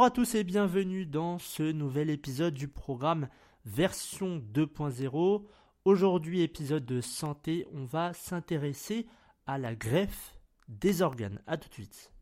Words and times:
Bonjour 0.00 0.12
à 0.12 0.16
tous 0.16 0.34
et 0.34 0.44
bienvenue 0.44 1.04
dans 1.04 1.38
ce 1.38 1.62
nouvel 1.62 2.08
épisode 2.08 2.54
du 2.54 2.68
programme 2.68 3.28
version 3.66 4.38
2.0. 4.38 5.44
Aujourd'hui, 5.84 6.40
épisode 6.40 6.86
de 6.86 7.02
santé, 7.02 7.66
on 7.74 7.84
va 7.84 8.14
s'intéresser 8.14 9.06
à 9.46 9.58
la 9.58 9.74
greffe 9.74 10.38
des 10.68 11.02
organes. 11.02 11.42
A 11.46 11.58
tout 11.58 11.68
de 11.68 11.74
suite. 11.74 12.14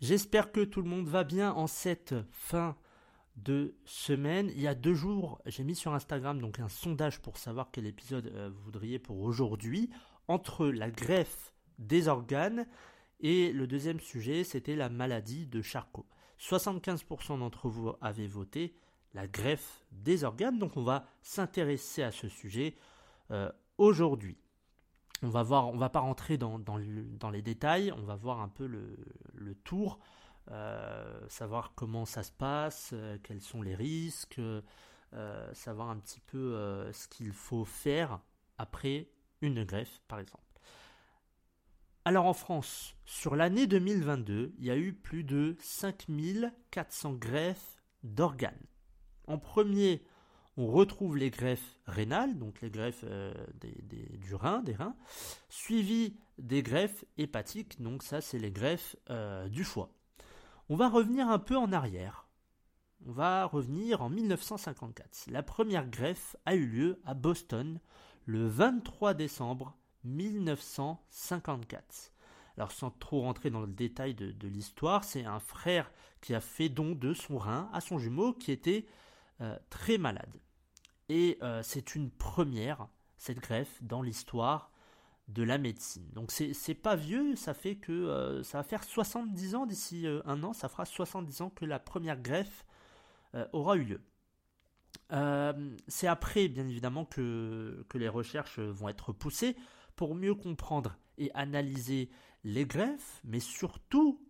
J'espère 0.00 0.52
que 0.52 0.60
tout 0.60 0.80
le 0.80 0.88
monde 0.88 1.08
va 1.08 1.24
bien 1.24 1.52
en 1.52 1.66
cette 1.66 2.14
fin 2.30 2.76
de 3.36 3.74
semaine. 3.84 4.50
Il 4.54 4.60
y 4.60 4.66
a 4.66 4.74
deux 4.74 4.94
jours, 4.94 5.40
j'ai 5.46 5.64
mis 5.64 5.74
sur 5.74 5.94
Instagram 5.94 6.40
donc 6.40 6.58
un 6.58 6.68
sondage 6.68 7.20
pour 7.20 7.36
savoir 7.36 7.68
quel 7.70 7.86
épisode 7.86 8.28
euh, 8.28 8.50
vous 8.50 8.62
voudriez 8.62 8.98
pour 8.98 9.20
aujourd'hui 9.20 9.90
entre 10.28 10.66
la 10.66 10.90
greffe 10.90 11.52
des 11.78 12.08
organes 12.08 12.66
et 13.20 13.52
le 13.52 13.66
deuxième 13.66 14.00
sujet, 14.00 14.44
c'était 14.44 14.76
la 14.76 14.88
maladie 14.88 15.46
de 15.46 15.62
Charcot. 15.62 16.06
75% 16.38 17.38
d'entre 17.38 17.68
vous 17.68 17.92
avaient 18.00 18.26
voté 18.26 18.74
la 19.14 19.26
greffe 19.26 19.84
des 19.92 20.24
organes, 20.24 20.58
donc 20.58 20.76
on 20.76 20.82
va 20.82 21.06
s'intéresser 21.22 22.02
à 22.02 22.10
ce 22.10 22.28
sujet 22.28 22.76
euh, 23.30 23.50
aujourd'hui. 23.78 24.38
On 25.22 25.30
va 25.30 25.42
voir, 25.42 25.68
on 25.68 25.78
va 25.78 25.88
pas 25.88 26.00
rentrer 26.00 26.36
dans, 26.36 26.58
les 27.32 27.42
détails, 27.42 27.90
on 27.92 28.02
va 28.02 28.16
voir 28.16 28.40
un 28.40 28.48
peu 28.48 28.66
le 28.66 29.54
tour 29.64 29.98
savoir 31.28 31.72
comment 31.74 32.04
ça 32.04 32.22
se 32.22 32.32
passe, 32.32 32.90
euh, 32.92 33.18
quels 33.22 33.40
sont 33.40 33.62
les 33.62 33.74
risques, 33.74 34.38
euh, 34.38 35.54
savoir 35.54 35.90
un 35.90 35.98
petit 35.98 36.20
peu 36.20 36.90
ce 36.92 37.08
qu'il 37.08 37.32
faut 37.32 37.64
faire 37.64 38.20
après 38.58 39.08
une 39.40 39.64
greffe, 39.64 40.00
par 40.08 40.18
exemple. 40.18 40.42
Alors 42.04 42.26
en 42.26 42.34
France, 42.34 42.94
sur 43.04 43.34
l'année 43.34 43.66
2022, 43.66 44.54
il 44.58 44.64
y 44.64 44.70
a 44.70 44.76
eu 44.76 44.92
plus 44.92 45.24
de 45.24 45.56
5400 45.60 47.14
greffes 47.14 47.82
d'organes. 48.04 48.54
En 49.26 49.38
premier, 49.38 50.04
on 50.56 50.68
retrouve 50.68 51.16
les 51.16 51.30
greffes 51.30 51.80
rénales, 51.86 52.38
donc 52.38 52.60
les 52.60 52.70
greffes 52.70 53.04
du 53.60 54.34
rein, 54.36 54.60
des 54.60 54.74
reins, 54.74 54.96
suivi 55.48 56.16
des 56.38 56.62
greffes 56.62 57.04
hépatiques, 57.18 57.82
donc 57.82 58.04
ça 58.04 58.20
c'est 58.20 58.38
les 58.38 58.52
greffes 58.52 58.96
du 59.50 59.64
foie. 59.64 59.90
On 60.68 60.74
va 60.74 60.88
revenir 60.88 61.28
un 61.28 61.38
peu 61.38 61.56
en 61.56 61.72
arrière. 61.72 62.26
On 63.06 63.12
va 63.12 63.44
revenir 63.44 64.02
en 64.02 64.10
1954. 64.10 65.28
La 65.28 65.44
première 65.44 65.86
greffe 65.86 66.34
a 66.44 66.56
eu 66.56 66.66
lieu 66.66 67.00
à 67.04 67.14
Boston 67.14 67.78
le 68.24 68.48
23 68.48 69.14
décembre 69.14 69.76
1954. 70.02 72.12
Alors 72.56 72.72
sans 72.72 72.90
trop 72.90 73.20
rentrer 73.20 73.50
dans 73.50 73.60
le 73.60 73.68
détail 73.68 74.14
de, 74.14 74.48
l'histoire, 74.48 75.04
c'est 75.04 75.24
un 75.24 75.38
frère 75.38 75.92
qui 76.20 76.34
a 76.34 76.40
fait 76.40 76.68
don 76.68 76.96
de 76.96 77.14
son 77.14 77.38
rein 77.38 77.70
à 77.72 77.80
son 77.80 78.00
jumeau 78.00 78.32
qui 78.32 78.50
était 78.50 78.86
euh, 79.42 79.56
très 79.70 79.98
malade. 79.98 80.40
Et 81.08 81.38
euh, 81.42 81.62
c'est 81.62 81.94
une 81.94 82.10
première, 82.10 82.88
cette 83.18 83.38
greffe, 83.38 83.80
dans 83.82 84.02
l'histoire 84.02 84.72
de 85.28 85.42
la 85.42 85.58
médecine. 85.58 86.08
Donc 86.12 86.30
c'est 86.30 86.74
pas 86.74 86.94
vieux, 86.94 87.34
ça 87.34 87.52
fait 87.52 87.76
que 87.76 87.92
euh, 87.92 88.42
ça 88.42 88.58
va 88.58 88.64
faire 88.64 88.84
70 88.84 89.54
ans 89.56 89.66
d'ici 89.66 90.06
euh, 90.06 90.20
un 90.24 90.42
an, 90.44 90.52
ça 90.52 90.68
fera 90.68 90.84
70 90.84 91.40
ans 91.40 91.50
que 91.50 91.64
la 91.64 91.80
première 91.80 92.20
greffe 92.20 92.64
euh, 93.34 93.46
aura 93.52 93.76
eu 93.76 93.84
lieu. 93.84 94.00
c'est 95.88 96.06
après, 96.06 96.48
bien 96.48 96.66
évidemment, 96.68 97.04
que, 97.04 97.84
que 97.88 97.98
les 97.98 98.08
recherches 98.08 98.60
vont 98.60 98.88
être 98.88 99.12
poussées 99.12 99.56
pour 99.96 100.14
mieux 100.14 100.34
comprendre 100.34 100.96
et 101.18 101.30
analyser 101.34 102.10
les 102.44 102.66
greffes, 102.66 103.20
mais 103.24 103.40
surtout, 103.40 104.24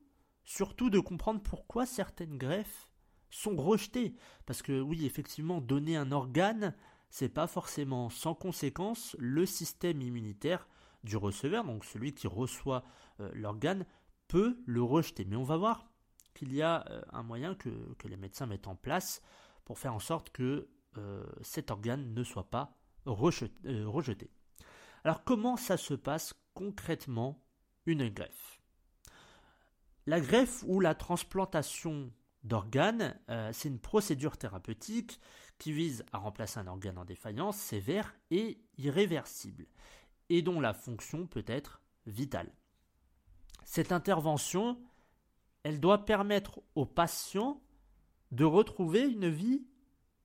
surtout 0.45 0.89
de 0.89 0.99
comprendre 0.99 1.43
pourquoi 1.43 1.85
certaines 1.85 2.39
greffes 2.39 2.91
sont 3.31 3.57
rejetées. 3.57 4.15
Parce 4.47 4.63
que 4.63 4.81
oui, 4.81 5.05
effectivement, 5.05 5.61
donner 5.61 5.97
un 5.97 6.13
organe, 6.13 6.75
c'est 7.11 7.29
pas 7.29 7.47
forcément 7.47 8.09
sans 8.09 8.35
conséquence. 8.35 9.15
Le 9.19 9.45
système 9.45 10.01
immunitaire 10.01 10.67
du 11.07 11.17
receveur, 11.17 11.65
donc 11.65 11.85
celui 11.87 12.13
qui 12.13 12.27
reçoit 12.27 12.85
euh, 13.21 13.31
l'organe, 13.33 13.87
peut 14.29 14.59
le 14.67 14.83
rejeter. 14.83 15.25
Mais 15.25 15.37
on 15.37 15.45
va 15.45 15.57
voir 15.57 15.87
qu'il 16.35 16.53
y 16.53 16.61
a 16.61 16.85
euh, 16.91 17.01
un 17.13 17.23
moyen 17.23 17.55
que, 17.55 17.71
les 18.05 18.17
médecins 18.19 18.47
mettent 18.47 18.67
en 18.67 18.77
place 18.77 19.23
pour 19.65 19.79
faire 19.79 19.95
en 19.95 19.99
sorte 19.99 20.31
que 20.31 20.69
euh, 20.99 21.25
cet 21.41 21.71
organe 21.71 22.13
ne 22.13 22.23
soit 22.23 22.51
pas 22.51 22.77
rejeté. 23.07 24.31
Alors 25.05 25.23
comment 25.25 25.57
ça 25.57 25.77
se 25.77 25.95
passe 25.95 26.35
concrètement 26.55 27.41
une 27.87 28.09
greffe? 28.09 28.61
La 30.07 30.21
greffe 30.21 30.65
ou 30.67 30.81
la 30.81 30.95
transplantation 30.95 32.13
d'organes, 32.43 33.19
c'est 33.53 33.69
une 33.69 33.81
procédure 33.81 34.37
thérapeutique 34.37 35.21
qui 35.59 35.73
vise 35.73 36.05
à 36.13 36.19
remplacer 36.19 36.59
un 36.59 36.67
organe 36.67 36.99
en 36.99 37.05
défaillance 37.05 37.57
sévère 37.57 38.15
et 38.31 38.61
irréversible 38.79 39.67
et 40.29 40.43
dont 40.43 40.61
la 40.61 40.73
fonction 40.73 41.27
peut 41.27 41.45
être 41.47 41.81
vitale. 42.07 42.53
Cette 43.65 43.93
intervention, 43.93 44.79
elle 45.63 45.81
doit 45.81 46.05
permettre 46.05 46.63
au 46.75 46.87
patient 46.87 47.61
de 48.31 48.45
retrouver 48.45 49.01
une 49.03 49.29
vie 49.29 49.67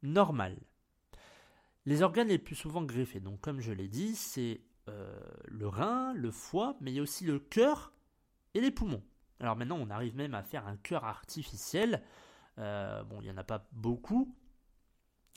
normale. 0.04 0.60
Les 1.86 2.04
organes 2.04 2.28
les 2.28 2.38
plus 2.38 2.56
souvent 2.56 2.84
greffés, 2.84 3.20
donc 3.20 3.42
comme 3.42 3.60
je 3.60 3.72
l'ai 3.72 3.88
dit, 3.88 4.16
c'est 4.16 4.62
euh, 4.88 5.20
le 5.46 5.68
rein, 5.68 6.14
le 6.14 6.32
foie, 6.32 6.78
mais 6.80 6.92
il 6.92 6.96
y 6.96 7.00
a 7.00 7.04
aussi 7.04 7.26
le 7.26 7.40
cœur 7.40 7.92
et 8.54 8.62
les 8.62 8.72
poumons. 8.72 9.04
Alors 9.40 9.56
maintenant, 9.56 9.78
on 9.80 9.90
arrive 9.90 10.16
même 10.16 10.36
à 10.36 10.44
faire 10.44 10.68
un 10.68 10.78
cœur 10.78 11.06
artificiel. 11.06 12.04
Euh, 12.60 13.04
bon, 13.04 13.20
il 13.22 13.26
n'y 13.26 13.32
en 13.32 13.38
a 13.38 13.44
pas 13.44 13.68
beaucoup, 13.72 14.36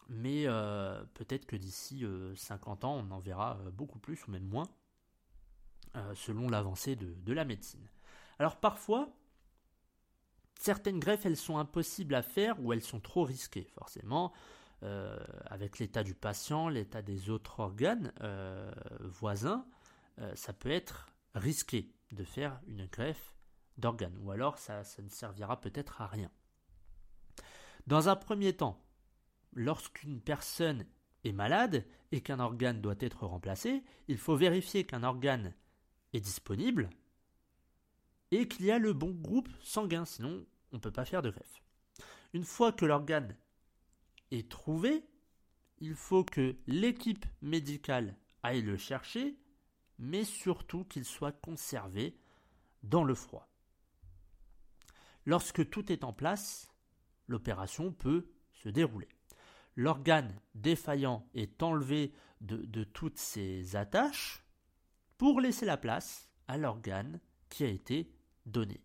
mais 0.09 0.44
euh, 0.47 1.03
peut-être 1.15 1.47
que 1.47 1.56
d'ici 1.56 2.04
50 2.34 2.84
euh, 2.84 2.87
ans, 2.87 3.04
on 3.06 3.10
en 3.10 3.20
verra 3.20 3.59
euh, 3.60 3.70
beaucoup 3.70 3.98
plus 3.98 4.26
ou 4.26 4.31
même 4.31 4.47
moins, 4.47 4.69
selon 6.15 6.48
l'avancée 6.48 6.97
de, 6.97 7.32
la 7.32 7.44
médecine. 7.44 7.88
Alors 8.41 8.56
parfois, 8.56 9.09
certaines 10.59 10.98
greffes, 10.98 11.25
elles 11.25 11.37
sont 11.37 11.56
impossibles 11.56 12.16
à 12.16 12.22
faire 12.22 12.60
ou 12.60 12.72
elles 12.72 12.82
sont 12.82 12.98
trop 12.98 13.22
risquées, 13.22 13.69
forcément. 13.75 14.32
avec 15.47 15.78
l'état 15.78 16.03
du 16.03 16.15
patient, 16.15 16.69
l'état 16.69 17.00
des 17.00 17.31
autres 17.31 17.60
organes 17.60 18.12
voisins, 19.03 19.65
ça 20.34 20.53
peut 20.53 20.72
être 20.72 21.06
risqué 21.36 21.94
de 22.10 22.25
faire 22.25 22.60
une 22.66 22.86
greffe 22.86 23.36
d'organes, 23.78 24.19
ou 24.21 24.32
alors 24.32 24.59
ça 24.59 24.82
ne 24.98 25.09
servira 25.09 25.60
peut-être 25.60 26.00
à 26.00 26.09
rien. 26.09 26.31
Dans 27.86 28.09
un 28.09 28.16
premier 28.16 28.53
temps, 28.56 28.84
lorsqu'une 29.54 30.20
personne 30.20 30.87
est 31.25 31.32
malade 31.32 31.84
et 32.12 32.20
qu'un 32.20 32.41
organe 32.41 32.81
doit 32.81 32.94
être 33.00 33.26
remplacé, 33.26 33.82
il 34.09 34.19
faut 34.19 34.37
vérifier 34.37 34.84
qu'un 34.84 35.03
organe 35.03 35.54
est 36.12 36.20
disponible 36.20 36.91
et 38.31 38.48
qu'il 38.48 38.66
y 38.66 38.70
a 38.70 38.78
le 38.78 38.92
bon 38.92 39.10
groupe 39.10 39.48
sanguin, 39.60 40.04
sinon 40.04 40.44
on 40.72 40.76
ne 40.76 40.81
peut 40.81 40.91
pas 40.91 41.04
faire 41.04 41.22
de 41.22 41.31
greffe. 41.31 41.62
Une 42.32 42.44
fois 42.44 42.72
que 42.72 42.84
l'organe 42.84 43.37
est 44.31 44.50
trouvé, 44.50 45.04
il 45.78 45.94
faut 45.94 46.25
que 46.25 46.56
l'équipe 46.66 47.26
médicale 47.42 48.16
aille 48.42 48.62
le 48.62 48.76
chercher, 48.76 49.36
mais 49.98 50.25
surtout 50.25 50.84
qu'il 50.84 51.04
soit 51.04 51.32
conservé 51.32 52.18
dans 52.83 53.04
le 53.04 53.15
froid. 53.15 53.48
Lorsque 55.27 55.68
tout 55.71 55.91
est 55.91 56.04
en 56.04 56.12
place, 56.12 56.71
l'opération 57.28 57.92
peut 57.92 58.28
se 58.53 58.68
dérouler 58.68 59.09
l'organe 59.76 60.34
défaillant 60.54 61.26
est 61.34 61.62
enlevé 61.62 62.12
de, 62.41 62.84
toutes 62.84 63.18
ses 63.18 63.76
attaches 63.76 64.44
pour 65.16 65.41
laisser 65.41 65.65
la 65.65 65.76
place 65.76 66.28
à 66.47 66.59
l'organe 66.59 67.21
qui 67.48 67.65
a 67.65 67.68
été 67.68 68.12
donné. 68.44 68.82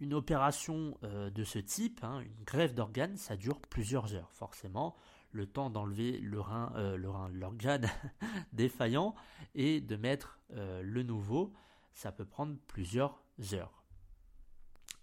Une 0.00 0.14
opération 0.14 0.98
euh, 1.04 1.30
de 1.30 1.44
ce 1.44 1.58
type, 1.58 2.02
hein, 2.02 2.20
une 2.20 2.44
greffe 2.44 2.74
d'organe, 2.74 3.16
ça 3.16 3.36
dure 3.36 3.60
plusieurs 3.60 4.14
heures, 4.14 4.32
forcément. 4.32 4.96
Le 5.32 5.46
temps 5.46 5.70
d'enlever 5.70 6.18
le 6.18 6.40
rein, 6.40 6.72
euh, 6.76 6.96
l'organe 6.96 7.88
défaillant 8.52 9.14
et 9.54 9.80
de 9.80 9.96
mettre 9.96 10.40
euh, 10.52 10.82
le 10.82 11.02
nouveau, 11.02 11.52
ça 11.92 12.12
peut 12.12 12.24
prendre 12.24 12.56
plusieurs 12.66 13.22
heures. 13.52 13.84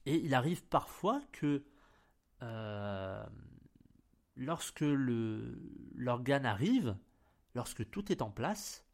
Et 0.05 0.15
il 0.17 0.33
arrive 0.33 0.63
parfois 0.65 1.21
que 1.31 1.63
lorsque 4.37 4.85
l'organe 5.95 6.45
arrive, 6.45 6.95
lorsque 7.55 7.89
tout 7.89 8.11
est 8.11 8.21
en 8.21 8.29
place, 8.29 8.85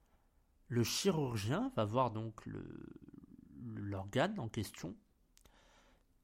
le 0.69 0.83
chirurgien 0.83 1.71
va 1.75 1.85
voir 1.85 2.11
donc 2.11 2.47
l'organe 3.75 4.39
en 4.39 4.47
question 4.47 4.95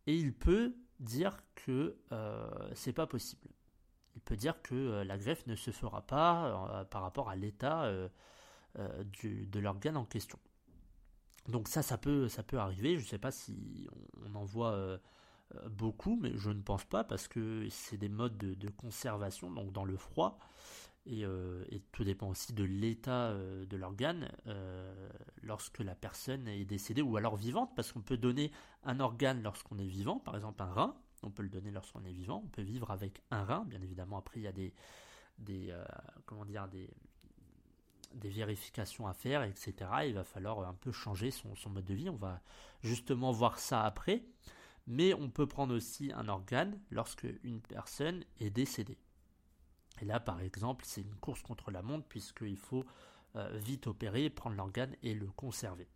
et 0.07 0.15
il 0.15 0.33
peut 0.33 0.73
dire 0.99 1.37
que 1.55 1.97
euh, 2.11 2.71
c'est 2.73 2.93
pas 2.93 3.05
possible. 3.05 3.47
Il 4.15 4.21
peut 4.21 4.35
dire 4.35 4.61
que 4.61 4.73
euh, 4.73 5.03
la 5.03 5.17
greffe 5.17 5.45
ne 5.45 5.55
se 5.55 5.71
fera 5.71 6.01
pas 6.01 6.79
euh, 6.79 6.83
par 6.85 7.01
rapport 7.03 7.29
à 7.29 7.35
l'état 7.35 7.91
de 8.75 9.59
l'organe 9.59 9.97
en 9.97 10.05
question. 10.05 10.39
Donc 11.47 11.67
ça, 11.67 11.81
ça 11.81 11.97
peut, 11.97 12.27
ça 12.27 12.43
peut 12.43 12.57
arriver. 12.57 12.97
Je 12.97 13.03
ne 13.03 13.07
sais 13.07 13.17
pas 13.17 13.31
si 13.31 13.87
on, 14.25 14.35
en 14.35 14.45
voit 14.45 14.99
beaucoup, 15.69 16.17
mais 16.21 16.31
je 16.35 16.49
ne 16.49 16.61
pense 16.61 16.85
pas 16.85 17.03
parce 17.03 17.27
que 17.27 17.67
c'est 17.69 17.97
des 17.97 18.09
modes 18.09 18.37
de, 18.37 18.69
conservation, 18.69 19.51
donc 19.51 19.71
dans 19.71 19.85
le 19.85 19.97
froid. 19.97 20.39
Et, 21.05 21.25
tout 21.91 22.03
dépend 22.03 22.29
aussi 22.29 22.53
de 22.53 22.63
l'état 22.63 23.33
de 23.33 23.77
l'organe 23.77 24.29
lorsque 25.41 25.79
la 25.79 25.95
personne 25.95 26.47
est 26.47 26.65
décédée 26.65 27.01
ou 27.01 27.17
alors 27.17 27.35
vivante, 27.35 27.71
parce 27.75 27.91
qu'on 27.91 28.01
peut 28.01 28.17
donner 28.17 28.51
un 28.83 28.99
organe 28.99 29.41
lorsqu'on 29.41 29.79
est 29.79 29.87
vivant, 29.87 30.19
par 30.19 30.35
exemple 30.35 30.61
un 30.61 30.71
rein, 30.71 30.95
on 31.23 31.31
peut 31.31 31.43
le 31.43 31.49
donner 31.49 31.71
lorsqu'on 31.71 32.05
est 32.05 32.11
vivant, 32.11 32.43
on 32.45 32.49
peut 32.49 32.61
vivre 32.61 32.91
avec 32.91 33.21
un 33.31 33.43
rein, 33.43 33.65
bien 33.65 33.81
évidemment. 33.81 34.17
Après, 34.17 34.39
il 34.39 34.43
y 34.43 34.47
a 34.47 34.51
des, 34.51 34.73
des 35.39 35.75
comment 36.25 36.45
dire, 36.45 36.67
des 36.67 38.29
vérifications 38.29 39.07
à 39.07 39.13
faire, 39.13 39.43
etc. 39.43 39.73
Il 40.05 40.13
va 40.13 40.23
falloir 40.23 40.67
un 40.67 40.73
peu 40.73 40.91
changer 40.91 41.31
son, 41.31 41.53
mode 41.69 41.85
de 41.85 41.93
vie. 41.93 42.09
On 42.09 42.15
va 42.15 42.41
justement 42.81 43.31
voir 43.31 43.59
ça 43.59 43.83
après. 43.83 44.23
Mais 44.89 45.13
on 45.13 45.29
peut 45.29 45.47
prendre 45.47 45.73
aussi 45.75 46.11
un 46.13 46.27
organe 46.27 46.77
lorsque 46.89 47.27
une 47.43 47.61
personne 47.61 48.25
est 48.39 48.49
décédée. 48.49 48.97
Et 50.01 50.05
là, 50.05 50.19
par 50.19 50.41
exemple, 50.41 50.83
c'est 50.85 51.01
une 51.01 51.15
course 51.15 51.41
contre 51.41 51.71
la 51.71 51.81
montre 51.81 52.07
puisqu'il 52.07 52.57
faut 52.57 52.83
euh, 53.35 53.55
vite 53.57 53.87
opérer, 53.87 54.29
prendre 54.29 54.55
l'organe 54.55 54.95
et 55.03 55.13
le 55.13 55.27
conserver. 55.27 55.87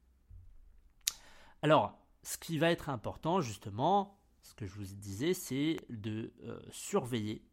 Alors, 1.64 1.98
ce 2.22 2.38
qui 2.38 2.60
va 2.60 2.70
être 2.70 2.90
important, 2.90 3.42
justement, 3.42 4.20
ce 4.44 4.54
que 4.54 4.68
je 4.68 4.76
vous 4.76 4.96
disais, 4.96 5.34
c'est 5.34 5.78
de 5.90 6.32
euh, 6.44 6.60
surveiller 6.72 7.44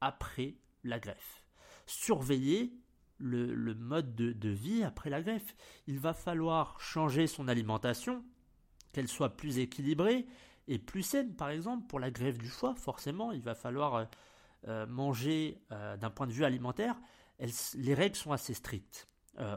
après 0.00 0.54
la 0.84 1.00
greffe. 1.00 1.44
Surveiller 1.86 2.72
le, 3.18 3.74
mode 3.74 4.14
de, 4.14 4.48
vie 4.48 4.84
après 4.84 5.10
la 5.10 5.22
greffe. 5.22 5.56
Il 5.86 5.98
va 5.98 6.12
falloir 6.12 6.80
changer 6.80 7.26
son 7.26 7.48
alimentation, 7.48 8.22
qu'elle 8.92 9.08
soit 9.08 9.36
plus 9.36 9.58
équilibrée 9.58 10.26
et 10.68 10.78
plus 10.78 11.02
saine, 11.02 11.34
par 11.34 11.50
exemple, 11.50 11.86
pour 11.86 12.00
la 12.00 12.10
greffe 12.10 12.38
du 12.38 12.48
foie, 12.48 12.74
forcément, 12.74 13.32
il 13.32 13.40
va 13.40 13.54
falloir 13.54 13.94
euh, 13.94 14.04
euh, 14.68 14.86
manger 14.86 15.60
euh, 15.70 15.96
d'un 15.96 16.10
point 16.10 16.26
de 16.26 16.32
vue 16.32 16.44
alimentaire. 16.44 16.96
les 17.74 17.94
règles 17.94 18.16
sont 18.16 18.32
assez 18.32 18.54
strictes. 18.54 19.08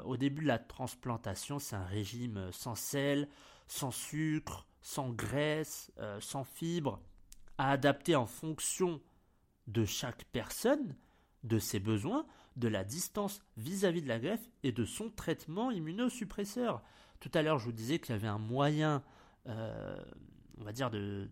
au 0.04 0.18
début 0.18 0.44
de 0.44 0.48
la 0.48 0.60
transplantation, 0.60 1.58
c'est 1.58 1.76
un 1.76 1.86
régime 1.86 2.52
sans 2.52 2.76
sel, 2.76 3.30
sans 3.68 3.92
sucre, 3.92 4.68
sans 4.82 5.10
graisse, 5.10 5.92
sans 6.20 6.44
fibres, 6.44 7.00
à 7.58 7.72
adapter 7.72 8.16
en 8.16 8.26
fonction 8.26 9.02
de 9.68 9.86
chaque 9.86 10.26
personne, 10.34 10.98
de 11.44 11.60
ses 11.60 11.80
besoins, 11.80 12.26
de 12.58 12.68
la 12.68 12.84
distance 12.84 13.42
vis-à-vis 13.56 14.02
de 14.02 14.10
la 14.10 14.20
greffe 14.20 14.50
et 14.64 14.74
de 14.74 14.84
son 14.84 15.10
traitement 15.10 15.72
immunosuppresseur. 15.72 16.84
Tout 17.22 17.32
à 17.34 17.42
l'heure, 17.42 17.58
je 17.58 17.66
vous 17.66 17.72
disais 17.72 18.00
qu'il 18.00 18.14
y 18.14 18.18
avait 18.18 18.28
un 18.28 18.38
moyen, 18.38 19.02
on 20.60 20.64
va 20.64 20.72
dire, 20.72 20.92
de, 20.92 21.30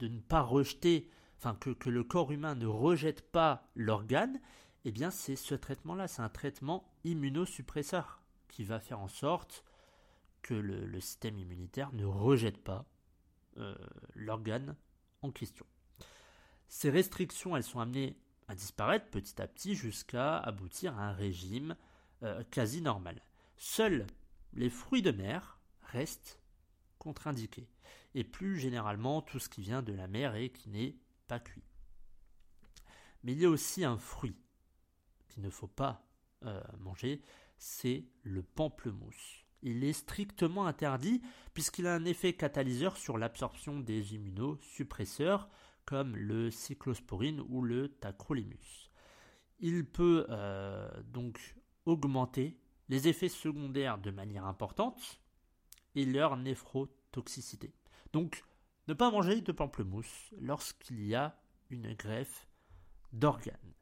ne 0.00 0.20
pas 0.20 0.42
rejeter, 0.42 1.10
enfin 1.36 1.54
que, 1.54 1.70
que, 1.70 1.90
le 1.90 2.04
corps 2.04 2.32
humain 2.32 2.54
ne 2.54 2.66
rejette 2.66 3.22
pas 3.30 3.68
l'organe. 3.74 4.40
Eh 4.84 4.92
bien, 4.92 5.10
c'est 5.10 5.36
ce 5.36 5.54
traitement-là, 5.54 6.08
c'est 6.08 6.22
un 6.22 6.28
traitement 6.28 6.92
immunosuppresseur 7.04 8.22
qui 8.48 8.64
va 8.64 8.80
faire 8.80 9.00
en 9.00 9.08
sorte 9.08 9.64
que 10.42 10.54
le, 10.54 11.00
système 11.00 11.38
immunitaire 11.38 11.92
ne 11.92 12.04
rejette 12.04 12.62
pas 12.62 12.86
euh, 13.58 13.74
l'organe 14.14 14.76
en 15.22 15.30
question. 15.30 15.66
Ces 16.68 16.90
restrictions, 16.90 17.56
elles 17.56 17.64
sont 17.64 17.80
amenées 17.80 18.16
à 18.46 18.54
disparaître 18.54 19.06
petit 19.10 19.40
à 19.40 19.46
petit 19.46 19.74
jusqu'à 19.74 20.38
aboutir 20.38 20.98
à 20.98 21.08
un 21.08 21.12
régime 21.12 21.76
euh, 22.22 22.42
quasi 22.50 22.80
normal. 22.80 23.20
Seuls 23.56 24.06
les 24.54 24.70
fruits 24.70 25.02
de 25.02 25.10
mer 25.10 25.58
restent 25.82 26.40
contre-indiqués, 26.98 27.68
et 28.14 28.24
plus 28.24 28.58
généralement 28.58 29.22
tout 29.22 29.38
ce 29.38 29.48
qui 29.48 29.62
vient 29.62 29.82
de 29.82 29.92
la 29.92 30.08
mer 30.08 30.34
et 30.34 30.50
qui 30.50 30.68
n'est 30.68 30.96
pas 31.26 31.40
cuit. 31.40 31.64
Mais 33.22 33.32
il 33.32 33.40
y 33.40 33.44
a 33.44 33.50
aussi 33.50 33.84
un 33.84 33.98
fruit 33.98 34.36
qu'il 35.28 35.42
ne 35.42 35.50
faut 35.50 35.68
pas 35.68 36.06
euh, 36.44 36.60
manger, 36.78 37.22
c'est 37.58 38.04
le 38.22 38.42
pamplemousse. 38.42 39.44
Il 39.62 39.82
est 39.82 39.92
strictement 39.92 40.66
interdit 40.66 41.20
puisqu'il 41.52 41.86
a 41.86 41.94
un 41.94 42.04
effet 42.04 42.32
catalyseur 42.34 42.96
sur 42.96 43.18
l'absorption 43.18 43.80
des 43.80 44.14
immunosuppresseurs 44.14 45.48
comme 45.84 46.16
le 46.16 46.50
cyclosporine 46.50 47.40
ou 47.48 47.62
le 47.62 47.88
tacrolimus. 47.88 48.90
Il 49.58 49.84
peut 49.84 50.26
euh, 50.28 50.88
donc 51.02 51.56
augmenter 51.86 52.56
les 52.88 53.08
effets 53.08 53.28
secondaires 53.28 53.98
de 53.98 54.10
manière 54.10 54.44
importante 54.46 55.20
et 55.98 56.04
leur 56.04 56.36
néphrotoxicité. 56.36 57.72
Donc, 58.12 58.44
ne 58.86 58.94
pas 58.94 59.10
manger 59.10 59.40
de 59.40 59.52
pamplemousse 59.52 60.30
lorsqu'il 60.40 61.04
y 61.06 61.14
a 61.14 61.36
une 61.70 61.94
greffe 61.94 62.48
d'organes. 63.12 63.74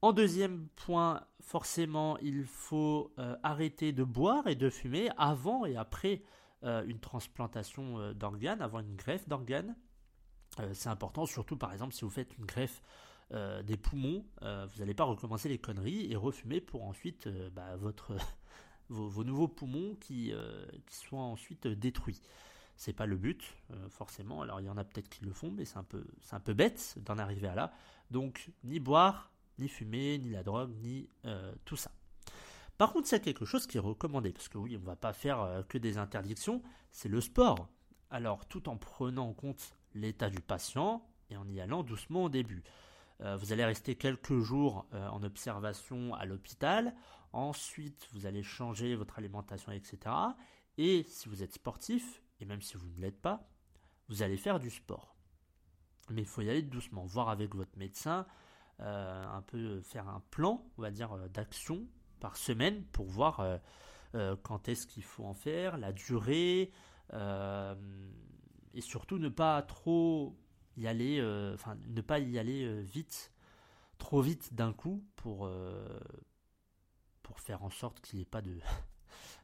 En 0.00 0.12
deuxième 0.12 0.68
point, 0.76 1.26
forcément, 1.40 2.18
il 2.18 2.44
faut 2.44 3.12
euh, 3.18 3.36
arrêter 3.42 3.92
de 3.92 4.04
boire 4.04 4.46
et 4.46 4.54
de 4.54 4.70
fumer 4.70 5.10
avant 5.16 5.66
et 5.66 5.76
après 5.76 6.22
euh, 6.62 6.84
une 6.86 7.00
transplantation 7.00 8.12
d'organes, 8.12 8.62
avant 8.62 8.80
une 8.80 8.96
greffe 8.96 9.28
d'organes. 9.28 9.74
Euh, 10.60 10.70
c'est 10.72 10.88
important, 10.88 11.26
surtout 11.26 11.56
par 11.56 11.72
exemple 11.72 11.94
si 11.94 12.02
vous 12.04 12.10
faites 12.10 12.36
une 12.36 12.44
greffe 12.44 12.82
euh, 13.32 13.62
des 13.62 13.76
poumons, 13.76 14.24
euh, 14.42 14.66
vous 14.66 14.80
n'allez 14.80 14.94
pas 14.94 15.04
recommencer 15.04 15.48
les 15.48 15.58
conneries 15.58 16.10
et 16.10 16.16
refumer 16.16 16.60
pour 16.60 16.84
ensuite 16.84 17.28
bah, 17.52 17.76
votre, 17.76 18.12
vos, 18.88 19.24
nouveaux 19.24 19.48
poumons 19.48 19.94
qui, 20.00 20.32
qui 20.86 20.96
soient 20.96 21.20
ensuite 21.20 21.66
détruits. 21.66 22.20
C'est 22.76 22.92
pas 22.92 23.06
le 23.06 23.16
but, 23.16 23.56
forcément. 23.90 24.42
Alors 24.42 24.60
il 24.60 24.66
y 24.66 24.70
en 24.70 24.76
a 24.76 24.84
peut-être 24.84 25.08
qui 25.08 25.24
le 25.24 25.32
font, 25.32 25.50
mais 25.50 25.64
c'est 25.64 25.78
un 25.78 25.84
peu, 26.40 26.54
bête 26.54 26.94
d'en 26.98 27.18
arriver 27.18 27.48
à 27.48 27.54
là. 27.54 27.72
Donc 28.10 28.50
ni 28.64 28.80
boire, 28.80 29.32
ni 29.58 29.68
fumer, 29.68 30.18
ni 30.18 30.30
la 30.30 30.42
drogue, 30.42 30.72
ni 30.82 31.08
tout 31.64 31.76
ça. 31.76 31.90
Par 32.78 32.92
contre, 32.92 33.08
c'est 33.08 33.20
quelque 33.20 33.44
chose 33.44 33.66
qui 33.66 33.76
est 33.76 33.80
recommandé, 33.80 34.32
parce 34.32 34.48
que 34.48 34.58
oui, 34.58 34.76
on 34.76 34.80
ne 34.80 34.86
va 34.86 34.94
pas 34.94 35.12
faire 35.12 35.64
que 35.68 35.78
des 35.78 35.98
interdictions, 35.98 36.62
c'est 36.92 37.08
le 37.08 37.20
sport. 37.20 37.68
Alors, 38.10 38.46
tout 38.46 38.68
en 38.68 38.76
prenant 38.76 39.28
en 39.28 39.34
compte 39.34 39.74
l'état 39.94 40.30
du 40.30 40.40
patient 40.40 41.04
et 41.30 41.36
en 41.36 41.48
y 41.48 41.60
allant 41.60 41.82
doucement 41.82 42.24
au 42.24 42.28
début. 42.28 42.62
Euh, 43.20 43.36
vous 43.36 43.52
allez 43.52 43.64
rester 43.64 43.96
quelques 43.96 44.38
jours 44.38 44.86
euh, 44.94 45.08
en 45.08 45.22
observation 45.22 46.14
à 46.14 46.24
l'hôpital. 46.24 46.94
Ensuite, 47.32 48.08
vous 48.12 48.26
allez 48.26 48.42
changer 48.42 48.94
votre 48.94 49.18
alimentation, 49.18 49.72
etc. 49.72 50.14
Et 50.76 51.02
si 51.04 51.28
vous 51.28 51.42
êtes 51.42 51.54
sportif, 51.54 52.22
et 52.40 52.44
même 52.44 52.62
si 52.62 52.76
vous 52.76 52.88
ne 52.88 53.00
l'êtes 53.00 53.20
pas, 53.20 53.48
vous 54.08 54.22
allez 54.22 54.36
faire 54.36 54.60
du 54.60 54.70
sport. 54.70 55.16
Mais 56.10 56.22
il 56.22 56.26
faut 56.26 56.42
y 56.42 56.48
aller 56.48 56.62
doucement, 56.62 57.04
voir 57.04 57.28
avec 57.28 57.54
votre 57.54 57.76
médecin, 57.76 58.26
euh, 58.80 59.24
un 59.26 59.42
peu 59.42 59.80
faire 59.80 60.08
un 60.08 60.22
plan, 60.30 60.64
on 60.78 60.82
va 60.82 60.90
dire, 60.90 61.28
d'action 61.30 61.86
par 62.20 62.36
semaine 62.36 62.84
pour 62.86 63.06
voir 63.06 63.60
quand 64.42 64.68
est-ce 64.68 64.86
qu'il 64.86 65.04
faut 65.04 65.24
en 65.24 65.34
faire, 65.34 65.76
la 65.76 65.92
durée, 65.92 66.72
et 67.12 68.80
surtout 68.80 69.18
ne 69.18 69.28
pas 69.28 69.62
trop 69.62 70.34
aller, 70.86 71.18
euh, 71.20 71.54
enfin 71.54 71.76
ne 71.88 72.00
pas 72.00 72.18
y 72.18 72.38
aller 72.38 72.64
euh, 72.64 72.80
vite, 72.80 73.32
trop 73.98 74.20
vite 74.20 74.54
d'un 74.54 74.72
coup 74.72 75.04
pour, 75.16 75.46
euh, 75.46 75.98
faire 77.36 77.62
en 77.62 77.70
sorte 77.70 78.00
qu'il 78.00 78.16
n'y 78.16 78.22
ait 78.22 78.26
pas 78.26 78.42
de 78.42 78.58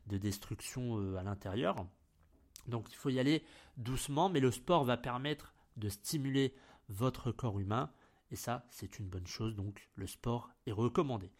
destruction 0.18 1.16
à 1.16 1.22
l'intérieur. 1.22 1.86
Donc 2.66 2.90
il 2.90 2.96
faut 2.96 3.08
y 3.08 3.20
aller 3.20 3.44
doucement, 3.76 4.28
mais 4.28 4.40
le 4.40 4.50
sport 4.50 4.84
va 4.84 4.96
permettre 4.96 5.54
de 5.76 5.88
stimuler 5.88 6.54
votre 6.88 7.30
corps 7.30 7.60
humain, 7.60 7.92
et 8.32 8.36
ça 8.36 8.66
c'est 8.70 8.98
une 8.98 9.08
bonne 9.08 9.28
chose, 9.28 9.54
donc 9.54 9.88
le 9.94 10.08
sport 10.08 10.50
est 10.66 10.72
recommandé. 10.72 11.30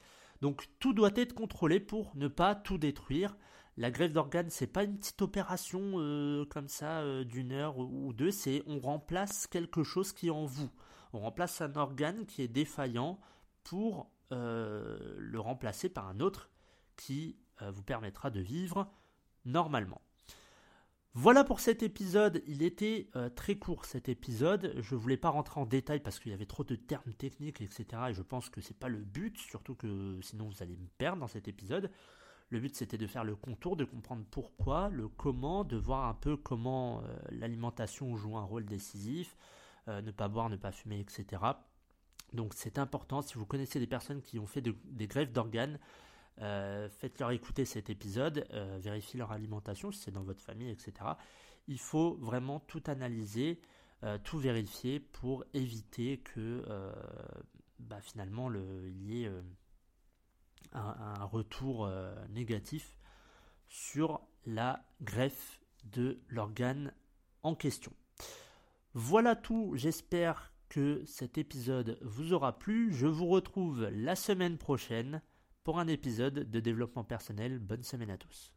Donc 0.43 0.69
tout 0.79 0.93
doit 0.93 1.17
être 1.17 1.35
contrôlé 1.35 1.81
pour 1.81 2.15
ne 2.17 2.29
pas 2.29 2.55
tout 2.55 2.79
détruire. 2.79 3.37
La 3.77 3.91
greffe 3.91 4.13
d'organes, 4.13 4.51
c'est 4.51 4.69
pas 4.69 4.85
une 4.85 4.99
petite 4.99 5.21
opération 5.21 5.95
euh, 5.97 6.45
comme 6.45 6.69
ça 6.69 7.01
euh, 7.01 7.25
d'une 7.25 7.51
heure 7.51 7.79
ou 7.79 8.13
deux, 8.13 8.31
c'est 8.31 8.63
on 8.67 8.79
remplace 8.79 9.49
quelque 9.49 9.83
chose 9.83 10.13
qui 10.13 10.29
est 10.29 10.31
en 10.31 10.45
vous. 10.45 10.71
On 11.13 11.19
remplace 11.21 11.61
un 11.61 11.75
organe 11.75 12.25
qui 12.27 12.43
est 12.43 12.49
défaillant 12.49 13.19
pour 13.65 14.11
euh, 14.33 15.17
le 15.19 15.41
remplacer 15.41 15.89
par 15.89 16.09
un 16.09 16.21
autre 16.21 16.51
qui 16.97 17.37
vous 17.61 17.85
permettra 17.85 18.31
de 18.31 18.41
vivre 18.41 18.91
normalement. 19.45 20.01
Voilà 21.15 21.45
pour 21.45 21.61
cet 21.61 21.85
épisode. 21.85 22.43
Il 22.49 22.63
était 22.63 23.11
très 23.37 23.55
court 23.55 23.85
cet 23.85 24.09
épisode. 24.09 24.75
Je 24.81 24.97
voulais 24.97 25.17
pas 25.17 25.31
rentrer 25.31 25.61
en 25.61 25.67
détail 25.67 26.01
parce 26.01 26.19
qu'il 26.19 26.33
y 26.33 26.35
avait 26.35 26.47
trop 26.47 26.65
de 26.65 26.75
termes 26.75 27.15
techniques, 27.15 27.61
etc. 27.61 27.87
Et 28.11 28.15
je 28.15 28.23
pense 28.23 28.51
que 28.51 28.61
c'est 28.61 28.77
pas 28.77 28.89
le 28.89 28.99
but, 28.99 29.39
surtout 29.39 29.77
que 29.77 30.19
sinon 30.21 30.49
vous 30.49 30.63
allez 30.65 30.77
me 30.77 30.89
perdre 30.99 31.21
dans 31.21 31.29
cet 31.29 31.47
épisode. 31.47 31.91
Le 32.55 32.61
but 32.61 32.77
c'était 32.77 32.99
de 32.99 33.09
faire 33.09 33.25
le 33.25 33.35
contour, 33.35 33.75
de 33.75 33.85
comprendre 33.85 34.25
pourquoi, 34.31 34.89
le 34.89 35.09
comment, 35.09 35.65
de 35.65 35.77
voir 35.77 36.07
un 36.07 36.15
peu 36.15 36.37
comment 36.37 37.03
euh, 37.03 37.17
l'alimentation 37.31 38.15
joue 38.15 38.37
un 38.37 38.45
rôle 38.45 38.65
décisif, 38.65 39.37
euh, 39.89 40.01
ne 40.03 40.13
pas 40.13 40.29
boire, 40.29 40.49
ne 40.51 40.57
pas 40.57 40.71
fumer, 40.71 41.01
etc. 41.01 41.43
Donc 42.33 42.55
c'est 42.55 42.79
important, 42.79 43.23
si 43.23 43.35
vous 43.35 43.45
connaissez 43.45 43.81
des 43.81 43.89
personnes 43.89 44.23
qui 44.23 44.39
ont 44.39 44.47
fait 44.47 44.61
des 44.61 45.09
greffes 45.09 45.33
d'organes, 45.33 45.81
faites-leur 46.39 47.33
écouter 47.33 47.65
cet 47.65 47.91
épisode, 47.91 48.47
vérifiez 48.79 49.19
leur 49.19 49.33
alimentation 49.33 49.91
si 49.91 49.99
c'est 49.99 50.11
dans 50.13 50.23
votre 50.23 50.41
famille, 50.41 50.71
etc. 50.71 50.93
Il 51.67 51.81
faut 51.81 52.15
vraiment 52.21 52.61
tout 52.61 52.83
analyser, 52.87 53.61
tout 54.23 54.39
vérifier 54.39 55.01
pour 55.01 55.45
éviter 55.55 56.19
que 56.19 56.65
bah, 57.81 58.01
finalement 58.01 58.49
il 58.53 59.03
y 59.03 59.25
ait 59.25 59.31
un, 60.75 61.25
retour 61.25 61.91
négatif 62.31 62.99
sur 63.69 64.21
la 64.47 64.85
greffe 65.01 65.61
de 65.85 66.21
l'organe 66.29 66.93
en 67.43 67.55
question. 67.55 67.93
Voilà 68.95 69.37
tout, 69.37 69.73
j'espère 69.75 70.53
que 70.69 71.05
cet 71.07 71.39
épisode 71.39 71.99
vous 72.03 72.33
aura 72.33 72.59
plu. 72.59 72.93
Je 72.93 73.07
vous 73.07 73.27
retrouve 73.27 73.89
la 73.93 74.17
semaine 74.17 74.59
prochaine 74.59 75.23
pour 75.63 75.79
un 75.79 75.89
épisode 75.89 76.51
de 76.51 76.61
développement 76.61 77.05
personnel. 77.05 77.59
Bonne 77.59 77.83
semaine 77.83 78.11
à 78.11 78.19
tous. 78.19 78.53